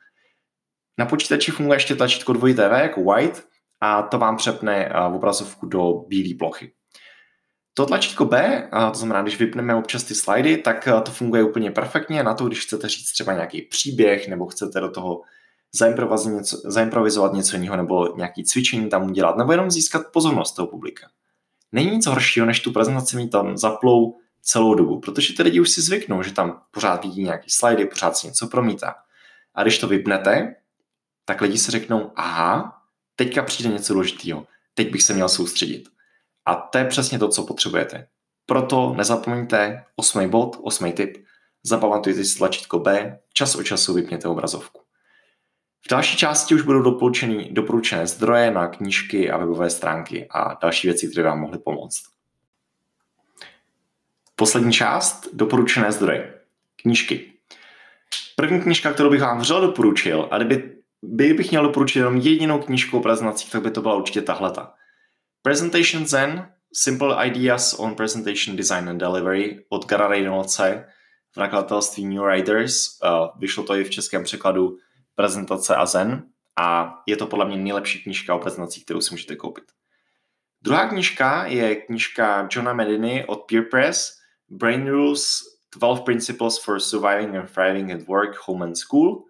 Na 0.99 1.07
počítači 1.07 1.51
funguje 1.51 1.77
ještě 1.77 1.95
tlačítko 1.95 2.33
2TV 2.33 2.83
jako 2.83 3.05
white 3.05 3.45
a 3.81 4.03
to 4.03 4.19
vám 4.19 4.37
přepne 4.37 4.87
eh, 4.87 5.01
obrazovku 5.15 5.67
do 5.67 5.93
bílé 6.09 6.35
plochy. 6.39 6.73
To 7.75 7.87
tlačítko 7.87 8.25
B, 8.25 8.69
to 8.93 8.99
znamená, 8.99 9.23
když 9.23 9.39
vypneme 9.39 9.75
občas 9.75 10.05
ty 10.05 10.15
slidy, 10.15 10.57
tak 10.57 10.89
eh, 10.89 11.01
to 11.01 11.11
funguje 11.11 11.43
úplně 11.43 11.71
perfektně 11.71 12.23
na 12.23 12.35
to, 12.35 12.47
když 12.47 12.63
chcete 12.67 12.89
říct 12.89 13.13
třeba 13.13 13.33
nějaký 13.33 13.63
příběh 13.63 14.29
nebo 14.29 14.47
chcete 14.47 14.81
do 14.81 14.91
toho 14.91 15.21
zaimprovizovat 15.73 16.39
něco, 16.39 16.61
zaimprovizovat 16.65 17.33
něco 17.33 17.57
jiného 17.57 17.77
nebo 17.77 18.17
nějaký 18.17 18.45
cvičení 18.45 18.89
tam 18.89 19.11
udělat, 19.11 19.37
nebo 19.37 19.53
jenom 19.53 19.71
získat 19.71 20.03
pozornost 20.13 20.53
toho 20.53 20.69
publika. 20.69 21.07
Není 21.73 21.91
nic 21.91 22.07
horšího, 22.07 22.47
než 22.47 22.61
tu 22.61 22.73
prezentaci 22.73 23.17
mít 23.17 23.29
tam 23.29 23.57
zaplou 23.57 24.19
celou 24.43 24.75
dobu, 24.75 25.01
protože 25.01 25.35
ty 25.35 25.43
lidi 25.43 25.61
už 25.61 25.71
si 25.71 25.83
zvyknou, 25.83 26.23
že 26.23 26.33
tam 26.33 26.63
pořád 26.71 27.05
vidí 27.05 27.23
nějaký 27.23 27.51
slidy, 27.51 27.87
pořád 27.87 28.17
si 28.17 28.27
něco 28.27 28.47
promítá. 28.47 28.95
A 29.55 29.63
když 29.63 29.79
to 29.79 29.89
vypnete, 29.89 30.55
tak 31.25 31.41
lidi 31.41 31.59
si 31.59 31.71
řeknou, 31.71 32.11
aha, 32.17 32.83
teďka 33.17 33.43
přijde 33.43 33.71
něco 33.71 33.93
důležitého, 33.93 34.47
teď 34.75 34.93
bych 34.93 35.03
se 35.03 35.15
měl 35.15 35.29
soustředit. 35.29 35.89
A 36.47 36.55
to 36.55 36.79
je 36.79 36.85
přesně 36.85 37.19
to, 37.19 37.29
co 37.29 37.43
potřebujete. 37.43 38.07
Proto 38.47 38.95
nezapomeňte, 38.97 39.85
osmý 39.97 40.29
bod, 40.29 40.57
osmý 40.63 40.93
tip, 40.93 41.25
zapamatujte 41.63 42.25
si 42.25 42.39
tlačítko 42.39 42.79
B, 42.79 43.19
čas 43.33 43.55
od 43.55 43.63
času 43.63 43.95
vypněte 43.95 44.29
obrazovku. 44.29 44.81
V 45.87 45.91
další 45.91 46.17
části 46.17 46.55
už 46.55 46.63
budou 46.63 46.83
doporučené 47.51 48.07
zdroje 48.07 48.51
na 48.51 48.69
knížky 48.69 49.31
a 49.31 49.37
webové 49.37 49.71
stránky 49.71 50.29
a 50.31 50.55
další 50.63 50.87
věci, 50.87 51.09
které 51.09 51.29
vám 51.29 51.41
mohly 51.41 51.59
pomoct. 51.59 52.03
Poslední 54.37 54.73
část, 54.73 55.29
doporučené 55.33 55.93
zdroje. 55.93 56.35
Knížky. 56.83 57.33
První 58.37 58.61
knížka, 58.61 58.93
kterou 58.93 59.11
bych 59.11 59.21
vám 59.21 59.39
vřel 59.39 59.61
doporučil, 59.61 60.29
a 60.31 60.39
kdyby 60.39 60.77
by 61.03 61.35
bych 61.35 61.51
měl 61.51 61.63
doporučit 61.63 61.99
jenom 61.99 62.17
jedinou 62.17 62.59
knížku 62.59 62.99
o 62.99 63.03
prezentacích, 63.03 63.51
tak 63.51 63.63
by 63.63 63.71
to 63.71 63.83
byla 63.83 63.97
určitě 63.97 64.23
tahleta. 64.23 64.75
Presentation 65.43 66.07
Zen, 66.07 66.49
Simple 66.73 67.27
Ideas 67.27 67.75
on 67.79 67.95
Presentation 67.95 68.57
Design 68.57 68.89
and 68.89 68.99
Delivery 68.99 69.65
od 69.69 69.87
Gara 69.87 70.09
Reynoldse 70.09 70.87
v 71.33 71.37
nakladatelství 71.37 72.05
New 72.05 72.27
Riders. 72.27 72.99
Uh, 73.05 73.41
vyšlo 73.41 73.65
to 73.65 73.77
i 73.77 73.85
v 73.85 73.91
českém 73.91 74.25
překladu 74.25 74.77
Prezentace 75.21 75.77
a 75.77 75.87
Zen 75.87 76.23
a 76.61 76.99
je 77.07 77.17
to 77.17 77.27
podle 77.27 77.45
mě 77.45 77.57
nejlepší 77.57 78.03
knížka 78.03 78.35
o 78.35 78.39
prezentacích, 78.39 78.85
kterou 78.85 79.01
si 79.01 79.15
můžete 79.15 79.37
koupit. 79.37 79.65
Druhá 80.63 80.89
knížka 80.89 81.47
je 81.47 81.77
knížka 81.77 82.49
Johna 82.51 82.73
Mediny 82.73 83.25
od 83.27 83.37
Peer 83.37 83.65
Press 83.71 84.13
Brain 84.49 84.89
Rules 84.89 85.41
12 85.77 86.01
Principles 86.01 86.65
for 86.65 86.81
Surviving 86.81 87.37
and 87.37 87.51
Thriving 87.55 87.93
at 87.93 88.09
Work, 88.09 88.37
Home 88.45 88.63
and 88.63 88.75
School. 88.75 89.25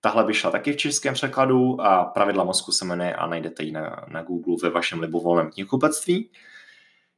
Tahle 0.00 0.24
by 0.24 0.34
šla 0.34 0.50
taky 0.50 0.72
v 0.72 0.76
českém 0.76 1.14
překladu 1.14 1.80
a 1.80 2.04
pravidla 2.04 2.44
mozku 2.44 2.72
se 2.72 2.84
jmenuje 2.84 3.14
a 3.14 3.26
najdete 3.26 3.62
ji 3.62 3.72
na, 3.72 4.06
na 4.08 4.22
Google 4.22 4.56
ve 4.62 4.70
vašem 4.70 5.00
libovolném 5.00 5.50
knihkupectví. 5.50 6.30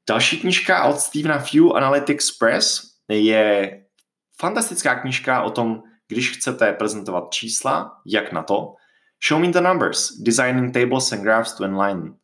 Další 0.08 0.40
knížka 0.40 0.84
od 0.84 0.98
Stevena 0.98 1.38
Few 1.38 1.76
Analytics 1.76 2.30
Press 2.30 2.82
je 3.08 3.84
fantastická 4.38 4.94
knížka 4.94 5.42
o 5.42 5.50
tom, 5.50 5.82
když 6.10 6.30
chcete 6.30 6.72
prezentovat 6.72 7.30
čísla, 7.30 8.00
jak 8.06 8.32
na 8.32 8.42
to. 8.42 8.74
Show 9.28 9.40
me 9.40 9.48
the 9.48 9.60
numbers, 9.60 10.12
designing 10.18 10.74
tables 10.74 11.12
and 11.12 11.22
graphs 11.22 11.52
to 11.52 11.64
enlighten. 11.64 12.14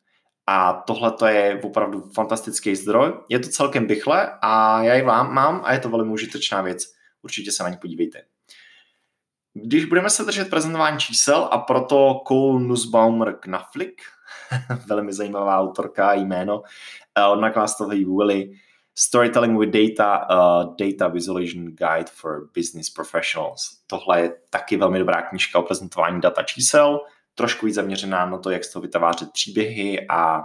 A 0.46 0.72
tohle 0.72 1.12
to 1.12 1.26
je 1.26 1.60
opravdu 1.64 2.00
fantastický 2.14 2.76
zdroj. 2.76 3.12
Je 3.28 3.38
to 3.38 3.48
celkem 3.48 3.86
rychle 3.86 4.30
a 4.42 4.82
já 4.82 4.94
ji 4.94 5.02
vám 5.02 5.34
mám 5.34 5.62
a 5.64 5.72
je 5.72 5.78
to 5.78 5.88
velmi 5.88 6.12
užitečná 6.12 6.62
věc. 6.62 6.84
Určitě 7.22 7.52
se 7.52 7.62
na 7.62 7.68
ní 7.68 7.76
podívejte. 7.76 8.22
Když 9.54 9.84
budeme 9.84 10.10
se 10.10 10.24
držet 10.24 10.50
prezentování 10.50 10.98
čísel 10.98 11.48
a 11.50 11.58
proto 11.58 12.20
Cole 12.28 12.60
Nussbaumer 12.60 13.36
Knaflik, 13.40 14.02
velmi 14.86 15.12
zajímavá 15.12 15.58
autorka 15.58 16.14
jméno, 16.14 16.62
eh, 17.18 17.24
od 17.24 17.36
nakladatelství 17.36 18.04
Willy, 18.04 18.52
Storytelling 18.98 19.58
with 19.58 19.70
Data, 19.70 20.26
uh, 20.30 20.76
Data 20.76 21.08
Visualization 21.08 21.64
Guide 21.64 22.10
for 22.10 22.50
Business 22.54 22.90
Professionals. 22.90 23.78
Tohle 23.86 24.20
je 24.20 24.36
taky 24.50 24.76
velmi 24.76 24.98
dobrá 24.98 25.22
knížka 25.22 25.58
o 25.58 25.62
prezentování 25.62 26.20
data 26.20 26.42
čísel, 26.42 27.00
trošku 27.34 27.66
víc 27.66 27.74
zaměřená 27.74 28.26
na 28.26 28.38
to, 28.38 28.50
jak 28.50 28.64
z 28.64 28.72
toho 28.72 28.82
vytvářet 28.82 29.32
příběhy 29.32 30.06
a 30.08 30.42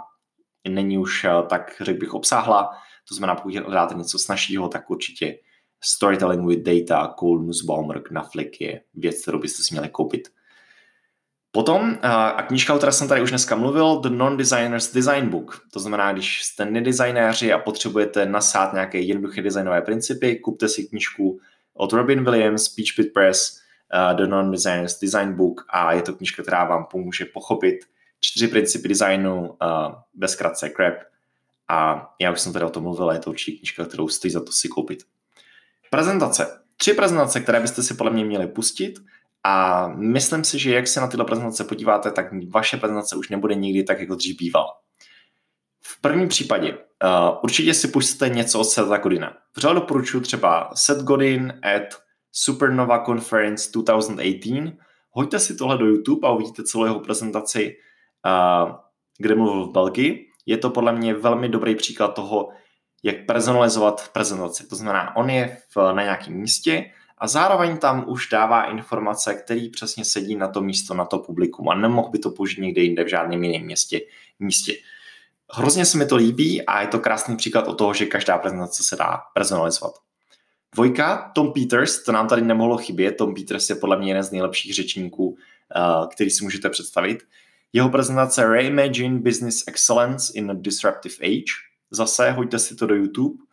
není 0.69 0.97
už 0.97 1.23
uh, 1.23 1.47
tak, 1.47 1.81
řekl 1.81 1.99
bych, 1.99 2.13
obsáhla. 2.13 2.69
To 3.09 3.15
znamená, 3.15 3.35
pokud 3.35 3.55
hledáte 3.55 3.95
něco 3.95 4.19
snažšího, 4.19 4.67
tak 4.67 4.89
určitě 4.89 5.37
Storytelling 5.83 6.47
with 6.47 6.63
Data, 6.63 7.15
Cole 7.19 7.43
Nussbaumer, 7.43 8.01
Knaflik 8.01 8.61
je 8.61 8.81
věc, 8.93 9.21
kterou 9.21 9.39
byste 9.39 9.63
si 9.63 9.73
měli 9.73 9.89
koupit. 9.89 10.27
Potom, 11.53 11.97
a 12.01 12.41
knížka, 12.41 12.73
o 12.73 12.77
které 12.77 12.91
jsem 12.91 13.07
tady 13.07 13.21
už 13.21 13.29
dneska 13.29 13.55
mluvil, 13.55 13.99
The 13.99 14.09
Non-Designer's 14.09 14.93
Design 14.93 15.29
Book. 15.29 15.61
To 15.73 15.79
znamená, 15.79 16.13
když 16.13 16.43
jste 16.43 16.65
nedesignéři 16.65 17.53
a 17.53 17.59
potřebujete 17.59 18.25
nasát 18.25 18.73
nějaké 18.73 18.99
jednoduché 18.99 19.41
designové 19.41 19.81
principy, 19.81 20.35
kupte 20.35 20.69
si 20.69 20.83
knížku 20.83 21.39
od 21.73 21.93
Robin 21.93 22.23
Williams, 22.23 22.69
Peachpit 22.69 23.13
Press, 23.13 23.61
uh, 23.93 24.17
The 24.17 24.27
Non-Designer's 24.27 24.99
Design 24.99 25.33
Book 25.33 25.65
a 25.69 25.93
je 25.93 26.01
to 26.01 26.13
knížka, 26.13 26.41
která 26.41 26.63
vám 26.63 26.85
pomůže 26.91 27.25
pochopit 27.25 27.79
čtyři 28.19 28.47
principy 28.47 28.87
designu, 28.87 29.41
uh, 29.41 29.55
ve 30.17 30.27
zkratce 30.27 30.69
CREP. 30.69 31.03
A 31.67 32.09
já 32.19 32.31
už 32.31 32.41
jsem 32.41 32.53
tady 32.53 32.65
o 32.65 32.69
tom 32.69 32.83
mluvil, 32.83 33.11
je 33.11 33.19
to 33.19 33.29
určitě 33.29 33.57
knížka, 33.57 33.85
kterou 33.85 34.07
stojí 34.07 34.31
za 34.31 34.39
to 34.39 34.51
si 34.51 34.67
koupit. 34.67 35.03
Prezentace. 35.89 36.61
Tři 36.77 36.93
prezentace, 36.93 37.39
které 37.39 37.59
byste 37.59 37.83
si 37.83 37.93
podle 37.93 38.11
mě 38.11 38.25
měli 38.25 38.47
pustit 38.47 38.99
a 39.43 39.87
myslím 39.87 40.43
si, 40.43 40.59
že 40.59 40.73
jak 40.73 40.87
se 40.87 41.01
na 41.01 41.07
tyhle 41.07 41.25
prezentace 41.25 41.63
podíváte, 41.63 42.11
tak 42.11 42.25
vaše 42.49 42.77
prezentace 42.77 43.15
už 43.15 43.29
nebude 43.29 43.55
nikdy 43.55 43.83
tak, 43.83 43.99
jako 43.99 44.15
dřív 44.15 44.37
býval. 44.37 44.67
V 45.83 46.01
prvním 46.01 46.27
případě 46.27 46.73
uh, 46.73 46.79
určitě 47.43 47.73
si 47.73 47.87
pustíte 47.87 48.29
něco 48.29 48.59
od 48.59 48.63
Seta 48.63 48.97
Godina. 48.97 49.37
Vřele 49.55 49.75
doporučuji 49.75 50.21
třeba 50.21 50.71
Seth 50.75 51.03
Godin 51.03 51.59
at 51.63 52.01
Supernova 52.31 53.05
Conference 53.05 53.71
2018. 53.73 54.77
Hoďte 55.11 55.39
si 55.39 55.55
tohle 55.55 55.77
do 55.77 55.85
YouTube 55.85 56.27
a 56.27 56.31
uvidíte 56.31 56.63
celou 56.63 56.85
jeho 56.85 56.99
prezentaci, 56.99 57.75
uh, 58.25 58.75
kde 59.17 59.35
mluvil 59.35 59.65
v 59.65 59.71
Belgii. 59.71 60.27
Je 60.45 60.57
to 60.57 60.69
podle 60.69 60.91
mě 60.91 61.13
velmi 61.13 61.49
dobrý 61.49 61.75
příklad 61.75 62.07
toho, 62.07 62.49
jak 63.03 63.25
personalizovat 63.25 64.09
prezentaci. 64.13 64.67
To 64.67 64.75
znamená, 64.75 65.15
on 65.15 65.29
je 65.29 65.57
v, 65.75 65.93
na 65.93 66.03
nějakém 66.03 66.33
místě, 66.33 66.91
a 67.21 67.27
zároveň 67.27 67.77
tam 67.77 68.05
už 68.07 68.29
dává 68.29 68.63
informace, 68.63 69.33
který 69.33 69.69
přesně 69.69 70.05
sedí 70.05 70.35
na 70.35 70.47
to 70.47 70.61
místo, 70.61 70.93
na 70.93 71.05
to 71.05 71.19
publikum 71.19 71.69
a 71.69 71.75
nemohl 71.75 72.09
by 72.09 72.19
to 72.19 72.29
použít 72.29 72.61
někde 72.61 72.81
jinde 72.81 73.03
v 73.03 73.07
žádném 73.07 73.43
jiném 73.43 73.61
městě, 73.61 74.01
místě. 74.39 74.73
Hrozně 75.53 75.85
se 75.85 75.97
mi 75.97 76.05
to 76.05 76.15
líbí 76.15 76.65
a 76.65 76.81
je 76.81 76.87
to 76.87 76.99
krásný 76.99 77.37
příklad 77.37 77.67
o 77.67 77.75
toho, 77.75 77.93
že 77.93 78.05
každá 78.05 78.37
prezentace 78.37 78.83
se 78.83 78.95
dá 78.95 79.17
personalizovat. 79.33 79.93
Dvojka, 80.73 81.31
Tom 81.35 81.53
Peters, 81.53 82.03
to 82.03 82.11
nám 82.11 82.27
tady 82.27 82.41
nemohlo 82.41 82.77
chybět. 82.77 83.11
Tom 83.11 83.33
Peters 83.33 83.69
je 83.69 83.75
podle 83.75 83.99
mě 83.99 84.09
jeden 84.09 84.23
z 84.23 84.31
nejlepších 84.31 84.75
řečníků, 84.75 85.37
eh, 85.75 86.07
který 86.13 86.29
si 86.29 86.43
můžete 86.43 86.69
představit. 86.69 87.23
Jeho 87.73 87.89
prezentace 87.89 88.45
Reimagine 88.45 89.19
Business 89.19 89.63
Excellence 89.67 90.33
in 90.35 90.51
a 90.51 90.53
Disruptive 90.53 91.15
Age. 91.21 91.53
Zase 91.91 92.31
hoďte 92.31 92.59
si 92.59 92.75
to 92.75 92.87
do 92.87 92.95
YouTube 92.95 93.43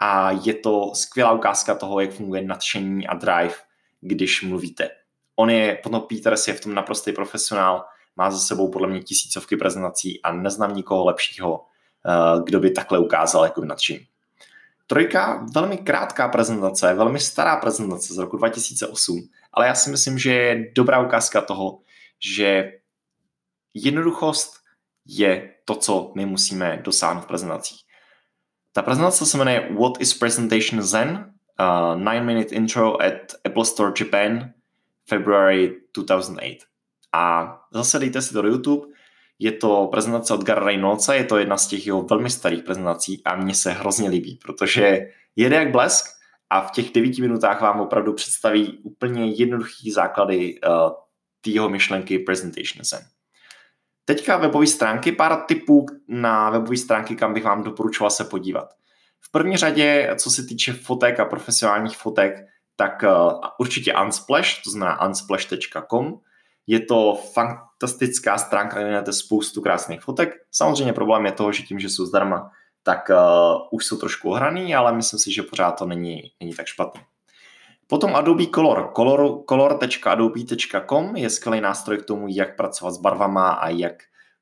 a 0.00 0.30
je 0.30 0.54
to 0.54 0.90
skvělá 0.94 1.32
ukázka 1.32 1.74
toho, 1.74 2.00
jak 2.00 2.12
funguje 2.12 2.42
nadšení 2.42 3.06
a 3.06 3.14
drive, 3.14 3.54
když 4.00 4.42
mluvíte. 4.42 4.90
On 5.36 5.50
je, 5.50 5.78
potom 5.82 6.00
Peters 6.00 6.48
je 6.48 6.54
v 6.54 6.60
tom 6.60 6.74
naprostý 6.74 7.12
profesionál, 7.12 7.84
má 8.16 8.30
za 8.30 8.38
sebou 8.38 8.70
podle 8.70 8.88
mě 8.88 9.02
tisícovky 9.02 9.56
prezentací 9.56 10.22
a 10.22 10.32
neznám 10.32 10.76
nikoho 10.76 11.04
lepšího, 11.04 11.64
eh, 12.06 12.42
kdo 12.44 12.60
by 12.60 12.70
takhle 12.70 12.98
ukázal 12.98 13.44
jako 13.44 13.64
nadšení. 13.64 14.06
Trojka, 14.86 15.46
velmi 15.54 15.78
krátká 15.78 16.28
prezentace, 16.28 16.94
velmi 16.94 17.20
stará 17.20 17.56
prezentace 17.56 18.14
z 18.14 18.18
roku 18.18 18.36
2008, 18.36 19.28
ale 19.52 19.66
já 19.66 19.74
si 19.74 19.90
myslím, 19.90 20.18
že 20.18 20.32
je 20.32 20.72
dobrá 20.76 21.00
ukázka 21.00 21.40
toho, 21.40 21.78
že 22.20 22.72
jednoduchost 23.74 24.54
je 25.06 25.54
to, 25.64 25.74
co 25.74 26.12
my 26.14 26.26
musíme 26.26 26.80
dosáhnout 26.84 27.20
v 27.20 27.26
prezentacích. 27.26 27.80
Ta 28.78 28.82
prezentace 28.82 29.26
se 29.26 29.38
jmenuje 29.38 29.68
What 29.80 30.00
is 30.00 30.14
Presentation 30.14 30.82
Zen 30.82 31.32
uh, 31.94 32.04
9 32.04 32.24
Minute 32.24 32.54
Intro 32.54 33.02
at 33.02 33.14
Apple 33.44 33.64
Store 33.64 33.92
Japan 34.00 34.52
February 35.08 35.76
2008. 35.96 36.58
A 37.12 37.56
zase 37.72 37.98
dejte 37.98 38.22
si 38.22 38.32
to 38.32 38.42
do 38.42 38.48
YouTube, 38.48 38.86
je 39.38 39.52
to 39.52 39.88
prezentace 39.90 40.34
od 40.34 40.44
Gara 40.44 40.64
Reynoldsa, 40.64 41.14
je 41.14 41.24
to 41.24 41.38
jedna 41.38 41.56
z 41.56 41.66
těch 41.66 41.86
jeho 41.86 42.02
velmi 42.02 42.30
starých 42.30 42.62
prezentací 42.62 43.22
a 43.24 43.36
mně 43.36 43.54
se 43.54 43.72
hrozně 43.72 44.08
líbí, 44.08 44.38
protože 44.44 45.00
jede 45.36 45.56
jak 45.56 45.70
blesk 45.70 46.06
a 46.50 46.60
v 46.60 46.70
těch 46.70 46.92
devíti 46.92 47.22
minutách 47.22 47.60
vám 47.60 47.80
opravdu 47.80 48.12
představí 48.12 48.78
úplně 48.82 49.26
jednoduchý 49.26 49.90
základy 49.90 50.60
uh, 50.60 50.92
tého 51.40 51.68
myšlenky 51.68 52.18
Presentation 52.18 52.84
Zen. 52.84 53.17
Teďka 54.08 54.36
webové 54.36 54.66
stránky, 54.66 55.12
pár 55.12 55.44
tipů 55.46 55.86
na 56.08 56.50
webové 56.50 56.76
stránky, 56.76 57.16
kam 57.16 57.34
bych 57.34 57.44
vám 57.44 57.62
doporučoval 57.62 58.10
se 58.10 58.24
podívat. 58.24 58.74
V 59.20 59.30
první 59.30 59.56
řadě, 59.56 60.14
co 60.18 60.30
se 60.30 60.42
týče 60.42 60.72
fotek 60.72 61.20
a 61.20 61.24
profesionálních 61.24 61.96
fotek, 61.96 62.46
tak 62.76 63.02
uh, 63.02 63.32
určitě 63.58 63.94
Unsplash, 64.04 64.62
to 64.64 64.70
znamená 64.70 65.06
unsplash.com. 65.06 66.20
Je 66.66 66.80
to 66.80 67.18
fantastická 67.34 68.38
stránka, 68.38 68.76
kde 68.78 68.84
najdete 68.84 69.12
spoustu 69.12 69.60
krásných 69.60 70.00
fotek. 70.00 70.34
Samozřejmě 70.50 70.92
problém 70.92 71.26
je 71.26 71.32
toho, 71.32 71.52
že 71.52 71.62
tím, 71.62 71.80
že 71.80 71.88
jsou 71.88 72.06
zdarma, 72.06 72.50
tak 72.82 73.10
uh, 73.10 73.16
už 73.70 73.86
jsou 73.86 73.96
trošku 73.96 74.30
ohraný, 74.30 74.74
ale 74.74 74.92
myslím 74.92 75.20
si, 75.20 75.32
že 75.32 75.42
pořád 75.42 75.72
to 75.72 75.86
není, 75.86 76.22
není 76.40 76.54
tak 76.54 76.66
špatný. 76.66 77.00
Potom 77.90 78.16
Adobe 78.16 78.46
Color. 78.54 78.90
Color 78.96 79.44
color.adobe.com 79.44 81.16
je 81.16 81.30
skvělý 81.30 81.60
nástroj 81.60 81.98
k 81.98 82.04
tomu, 82.04 82.26
jak 82.28 82.56
pracovat 82.56 82.90
s 82.90 82.98
barvama 82.98 83.50
a 83.50 83.68
jak 83.68 83.94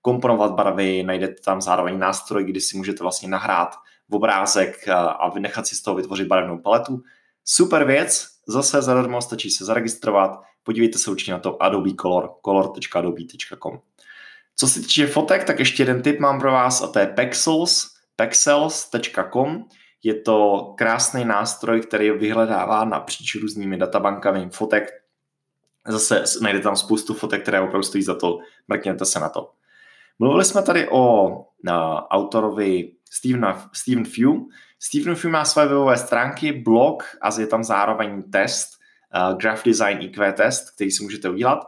komponovat 0.03 0.53
barvy. 0.53 1.03
Najdete 1.03 1.43
tam 1.45 1.61
zároveň 1.61 1.99
nástroj, 1.99 2.45
kdy 2.45 2.61
si 2.61 2.77
můžete 2.77 3.03
vlastně 3.03 3.29
nahrát 3.29 3.75
v 4.09 4.15
obrázek 4.15 4.89
a 4.89 5.33
nechat 5.39 5.67
si 5.67 5.77
z 5.77 5.83
toho 5.83 5.95
vytvořit 5.97 6.29
barevnou 6.29 6.59
paletu. 6.59 7.03
Super 7.45 7.85
věc, 7.85 8.29
zase 8.49 8.83
zadarmo 8.83 9.23
stačí 9.23 9.51
se 9.51 9.65
zaregistrovat. 9.65 10.41
Podívejte 10.63 10.99
se 10.99 11.11
určitě 11.11 11.33
na 11.33 11.39
to 11.39 11.63
Adobe 11.63 11.91
Color, 12.01 12.31
color.adobe.com. 12.45 13.81
Co 14.57 14.69
se 14.69 14.81
týče 14.81 15.07
fotek, 15.07 15.45
tak 15.45 15.59
ještě 15.59 15.83
jeden 15.83 16.03
tip 16.03 16.21
mám 16.21 16.41
pro 16.41 16.53
vás 16.53 16.83
a 16.83 16.87
to 16.87 16.99
je 16.99 17.07
Pexels, 17.07 17.91
pexels.com. 18.17 19.65
Je 20.07 20.15
to 20.15 20.73
krásný 20.79 21.25
nástroj, 21.25 21.81
který 21.81 22.11
vyhledává 22.11 22.85
napříč 22.85 23.35
různými 23.35 23.77
databankami 23.77 24.49
fotek. 24.51 24.91
Zase 25.87 26.25
najdete 26.43 26.63
tam 26.63 26.77
spoustu 26.77 27.15
fotek, 27.15 27.43
které 27.43 27.61
opravdu 27.61 27.83
stojí 27.83 28.05
za 28.05 28.15
to, 28.15 28.39
mrkněte 28.69 29.05
se 29.05 29.21
na 29.21 29.29
to. 29.29 29.51
Mluvili 30.19 30.45
jsme 30.45 30.63
tady 30.63 30.89
o 30.89 31.29
uh, 31.29 31.43
autorovi 32.11 32.93
Steven, 33.11 33.55
Steven 33.73 34.05
Few. 34.05 34.33
Steven 34.79 35.15
Few 35.15 35.31
má 35.31 35.45
své 35.45 35.67
webové 35.67 35.97
stránky, 35.97 36.53
blog 36.53 37.05
a 37.21 37.41
je 37.41 37.47
tam 37.47 37.65
zároveň 37.65 38.23
test, 38.23 38.69
uh, 39.31 39.39
Graph 39.39 39.65
Design 39.65 39.99
IQ 40.01 40.33
test, 40.33 40.71
který 40.71 40.91
si 40.91 41.03
můžete 41.03 41.31
udělat. 41.31 41.59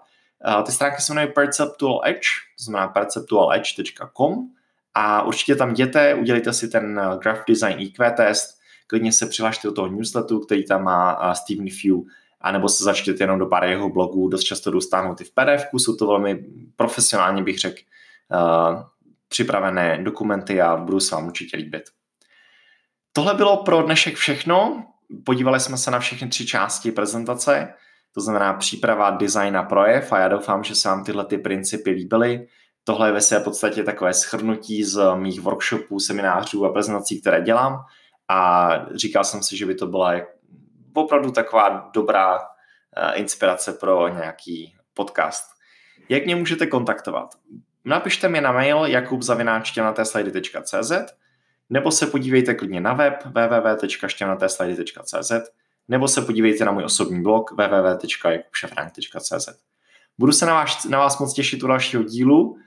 Uh, 0.57 0.63
ty 0.63 0.73
stránky 0.73 1.03
se 1.03 1.13
jmenují 1.13 1.35
Perceptual 1.35 2.01
Edge, 2.05 2.29
to 2.59 2.65
znamená 2.65 2.89
perceptualedge.com 2.89 4.58
a 4.99 5.23
určitě 5.23 5.57
tam 5.57 5.71
jděte, 5.71 6.15
udělejte 6.15 6.53
si 6.53 6.69
ten 6.69 7.01
uh, 7.07 7.21
Graph 7.21 7.45
Design 7.49 7.81
IQ 7.81 8.11
test, 8.11 8.59
klidně 8.87 9.13
se 9.13 9.27
přihlašte 9.27 9.69
do 9.69 9.75
toho 9.75 9.89
newsletteru, 9.89 10.41
který 10.41 10.65
tam 10.65 10.85
má 10.85 11.29
uh, 11.29 11.33
Steven 11.33 11.67
Few, 11.83 11.97
anebo 12.41 12.69
se 12.69 12.85
začtěte 12.85 13.25
jenom 13.25 13.39
do 13.39 13.47
pár 13.47 13.65
jeho 13.65 13.91
blogů, 13.91 14.29
dost 14.29 14.43
často 14.43 14.71
dostáhnou 14.71 15.15
ty 15.15 15.25
v 15.25 15.31
pdf 15.31 15.67
jsou 15.73 15.97
to 15.97 16.07
velmi 16.07 16.45
profesionálně 16.77 17.43
bych 17.43 17.59
řekl 17.59 17.79
uh, 18.33 18.83
připravené 19.29 20.03
dokumenty 20.03 20.61
a 20.61 20.77
budu 20.77 21.01
se 21.01 21.15
vám 21.15 21.27
určitě 21.27 21.57
líbit. 21.57 21.83
Tohle 23.13 23.35
bylo 23.35 23.57
pro 23.57 23.83
dnešek 23.83 24.15
všechno. 24.15 24.85
Podívali 25.25 25.61
jsme 25.61 25.77
se 25.77 25.91
na 25.91 25.99
všechny 25.99 26.29
tři 26.29 26.47
části 26.47 26.93
prezentace, 26.93 27.75
to 28.15 28.21
znamená 28.21 28.55
příprava, 28.55 29.11
design 29.11 29.57
a 29.57 29.63
projev 29.63 30.13
a 30.13 30.19
já 30.19 30.29
doufám, 30.29 30.65
že 30.65 30.75
se 30.75 30.89
vám 30.89 31.05
tyhle 31.05 31.25
ty 31.25 31.39
principy 31.39 31.91
líbily. 31.91 32.47
Tohle 32.89 33.09
je 33.09 33.13
ve 33.13 33.21
své 33.21 33.41
podstatě 33.41 33.85
takové 33.85 34.15
schrnutí 34.15 34.85
z 34.85 35.15
mých 35.15 35.41
workshopů, 35.41 36.01
seminářů 36.01 36.65
a 36.65 36.73
prezentací, 36.73 37.21
které 37.21 37.43
dělám 37.43 37.85
a 38.29 38.71
říkal 38.95 39.25
jsem 39.25 39.43
si, 39.43 39.57
že 39.57 39.67
by 39.67 39.75
to 39.75 39.87
byla 39.87 40.13
opravdu 40.95 41.31
taková 41.31 41.91
dobrá 41.95 42.39
eh, 42.39 42.43
inspirace 43.15 43.73
pro 43.73 44.09
nějaký 44.09 44.77
podcast. 44.95 45.45
Jak 46.09 46.25
mě 46.25 46.37
můžete 46.37 46.67
kontaktovat? 46.67 47.35
Napište 47.85 48.29
mi 48.29 48.41
na 48.41 48.53
mail 48.53 48.85
jakubzavináčtěnatéslajdy.cz 48.85 50.93
nebo 51.71 51.91
se 51.91 52.07
podívejte 52.07 52.55
klidně 52.55 52.81
na 52.81 52.93
web 52.93 53.25
www.štěnatéslajdy.cz 53.25 55.33
nebo 55.89 56.09
se 56.09 56.23
podívejte 56.23 56.65
na 56.65 56.73
můj 56.73 56.85
osobní 56.85 57.23
blog 57.23 57.51
www.jakubšafrank.cz 57.51 59.49
Budu 60.19 60.33
se 60.33 60.47
na 60.47 60.55
vás, 60.55 60.85
na 60.85 60.99
vás 60.99 61.19
moc 61.19 61.35
těšit 61.35 61.63
u 61.63 61.67
dalšího 61.67 62.03
dílu. 62.03 62.59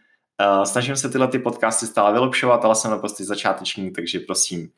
Uh, 0.41 0.63
snažím 0.63 0.95
se 0.95 1.09
tyhle 1.09 1.27
ty 1.27 1.39
podcasty 1.39 1.87
stále 1.87 2.13
vylepšovat, 2.13 2.65
ale 2.65 2.75
jsem 2.75 2.91
naprosto 2.91 3.23
začáteční, 3.23 3.91
takže 3.91 4.19
prosím, 4.19 4.69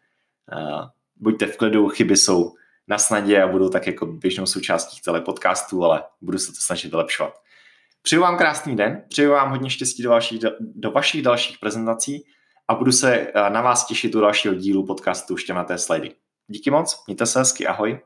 uh, 0.53 0.85
buďte 1.15 1.45
v 1.45 1.57
klidu, 1.57 1.89
chyby 1.89 2.17
jsou 2.17 2.53
na 2.87 2.97
snadě 2.97 3.41
a 3.41 3.47
budou 3.47 3.69
tak 3.69 3.87
jako 3.87 4.05
běžnou 4.05 4.45
součástí 4.45 5.01
celé 5.01 5.21
podcastu, 5.21 5.83
ale 5.83 6.03
budu 6.21 6.37
se 6.37 6.47
to 6.47 6.57
snažit 6.59 6.91
vylepšovat. 6.91 7.33
Přeju 8.01 8.21
vám 8.21 8.37
krásný 8.37 8.75
den, 8.75 9.03
přeju 9.09 9.31
vám 9.31 9.49
hodně 9.49 9.69
štěstí 9.69 10.03
do 10.03 10.09
vašich, 10.09 10.39
do 10.59 10.91
vašich 10.91 11.21
dalších 11.21 11.59
prezentací 11.59 12.25
a 12.67 12.75
budu 12.75 12.91
se 12.91 13.15
eh, 13.15 13.49
na 13.49 13.61
vás 13.61 13.85
těšit 13.85 14.15
u 14.15 14.21
dalšího 14.21 14.53
dílu 14.53 14.85
podcastu 14.85 15.37
Štěnaté 15.37 15.77
slidy. 15.77 16.15
Díky 16.47 16.71
moc, 16.71 17.03
mějte 17.07 17.25
se 17.25 17.39
hezky, 17.39 17.67
ahoj. 17.67 17.99